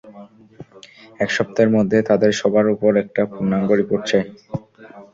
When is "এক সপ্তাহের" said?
1.19-1.73